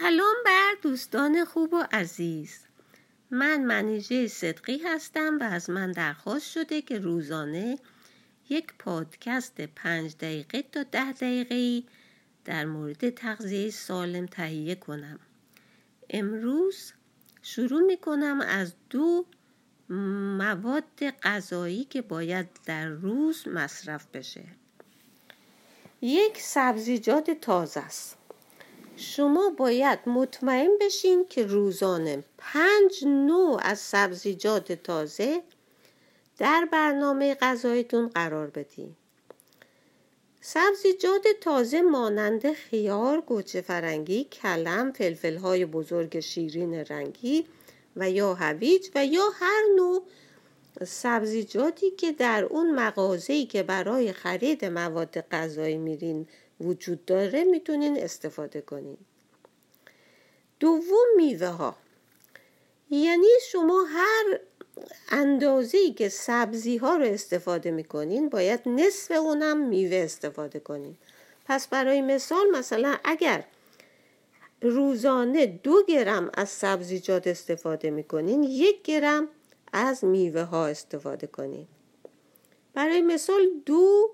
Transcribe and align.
سلام 0.00 0.34
بر 0.44 0.74
دوستان 0.82 1.44
خوب 1.44 1.72
و 1.72 1.84
عزیز. 1.92 2.58
من 3.30 3.64
منیژه 3.64 4.28
صدقی 4.28 4.78
هستم 4.78 5.38
و 5.40 5.42
از 5.42 5.70
من 5.70 5.92
درخواست 5.92 6.50
شده 6.50 6.82
که 6.82 6.98
روزانه 6.98 7.78
یک 8.48 8.72
پادکست 8.78 9.60
پنج 9.60 10.16
دقیقه 10.16 10.62
تا 10.62 10.82
ده 10.82 11.12
دقیقه 11.12 11.82
در 12.44 12.64
مورد 12.64 13.10
تغذیه 13.10 13.70
سالم 13.70 14.26
تهیه 14.26 14.74
کنم. 14.74 15.18
امروز 16.10 16.92
شروع 17.42 17.82
می 17.82 17.96
کنم 17.96 18.40
از 18.40 18.74
دو 18.90 19.26
مواد 20.38 21.10
غذایی 21.22 21.84
که 21.84 22.02
باید 22.02 22.48
در 22.66 22.88
روز 22.88 23.48
مصرف 23.48 24.06
بشه. 24.06 24.44
یک 26.02 26.40
سبزیجات 26.40 27.30
تازه 27.30 27.80
است. 27.80 28.23
شما 28.96 29.50
باید 29.50 29.98
مطمئن 30.06 30.70
بشین 30.80 31.26
که 31.28 31.46
روزانه 31.46 32.24
پنج 32.38 33.04
نوع 33.06 33.60
از 33.62 33.78
سبزیجات 33.78 34.72
تازه 34.72 35.42
در 36.38 36.68
برنامه 36.72 37.34
غذایتون 37.34 38.08
قرار 38.08 38.46
بدین. 38.46 38.96
سبزیجات 40.40 41.26
تازه 41.40 41.82
مانند 41.82 42.52
خیار، 42.52 43.20
گوچه 43.20 43.60
فرنگی، 43.60 44.24
کلم، 44.24 44.92
فلفل 44.92 45.36
های 45.36 45.64
بزرگ 45.64 46.20
شیرین 46.20 46.74
رنگی 46.74 47.46
و 47.96 48.10
یا 48.10 48.34
هویج 48.34 48.88
و 48.94 49.06
یا 49.06 49.28
هر 49.34 49.62
نوع 49.76 50.02
سبزیجاتی 50.82 51.90
که 51.90 52.12
در 52.12 52.44
اون 52.44 52.74
مغازه‌ای 52.74 53.46
که 53.46 53.62
برای 53.62 54.12
خرید 54.12 54.64
مواد 54.64 55.20
غذایی 55.20 55.76
میرین 55.78 56.26
وجود 56.60 57.04
داره 57.04 57.44
می‌تونین 57.44 58.02
استفاده 58.02 58.60
کنین. 58.60 58.96
دوم 60.60 61.06
میوه 61.16 61.46
ها 61.46 61.76
یعنی 62.90 63.26
شما 63.50 63.84
هر 63.84 64.40
اندازه 65.08 65.92
که 65.92 66.08
سبزی 66.08 66.76
ها 66.76 66.96
رو 66.96 67.04
استفاده 67.04 67.70
می‌کنین 67.70 68.28
باید 68.28 68.60
نصف 68.66 69.10
اونم 69.10 69.68
میوه 69.68 69.96
استفاده 69.96 70.60
کنین. 70.60 70.96
پس 71.46 71.68
برای 71.68 72.02
مثال 72.02 72.50
مثلا 72.50 72.96
اگر 73.04 73.44
روزانه 74.62 75.46
دو 75.46 75.82
گرم 75.88 76.30
از 76.34 76.48
سبزیجات 76.48 77.26
استفاده 77.26 77.90
می‌کنین 77.90 78.42
یک 78.42 78.82
گرم 78.82 79.28
از 79.76 80.04
میوه 80.04 80.42
ها 80.42 80.66
استفاده 80.66 81.26
کنین 81.26 81.66
برای 82.74 83.02
مثال 83.02 83.48
دو 83.66 84.10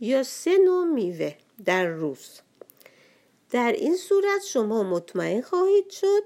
یا 0.00 0.22
سه 0.22 0.58
نوع 0.58 0.84
میوه 0.84 1.34
در 1.64 1.86
روز. 1.86 2.40
در 3.50 3.72
این 3.72 3.96
صورت 3.96 4.42
شما 4.44 4.82
مطمئن 4.82 5.40
خواهید 5.40 5.90
شد 5.90 6.22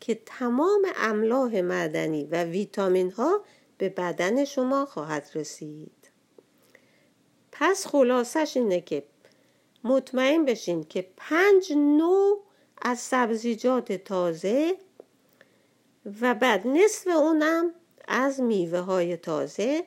که 0.00 0.20
تمام 0.26 0.86
املاح 0.96 1.60
معدنی 1.60 2.24
و 2.24 2.44
ویتامین 2.44 3.10
ها 3.10 3.40
به 3.78 3.88
بدن 3.88 4.44
شما 4.44 4.86
خواهد 4.86 5.30
رسید. 5.34 6.10
پس 7.52 7.86
خلاصش 7.86 8.56
اینه 8.56 8.80
که 8.80 9.04
مطمئن 9.84 10.44
بشین 10.44 10.84
که 10.84 11.08
پنج 11.16 11.72
نوع 11.72 12.42
از 12.82 12.98
سبزیجات 12.98 13.92
تازه 13.92 14.76
و 16.20 16.34
بعد 16.34 16.66
نصف 16.66 17.06
اونم 17.06 17.74
از 18.08 18.40
میوه 18.40 18.78
های 18.78 19.16
تازه 19.16 19.84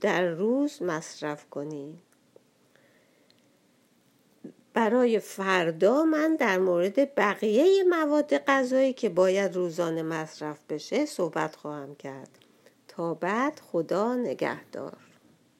در 0.00 0.26
روز 0.26 0.82
مصرف 0.82 1.50
کنید 1.50 2.10
برای 4.74 5.18
فردا 5.18 6.04
من 6.04 6.36
در 6.36 6.58
مورد 6.58 7.14
بقیه 7.14 7.84
مواد 7.84 8.38
غذایی 8.38 8.92
که 8.92 9.08
باید 9.08 9.54
روزانه 9.54 10.02
مصرف 10.02 10.58
بشه 10.68 11.06
صحبت 11.06 11.56
خواهم 11.56 11.94
کرد. 11.94 12.28
تا 12.88 13.14
بعد 13.14 13.60
خدا 13.72 14.14
نگهدار. 14.14 15.09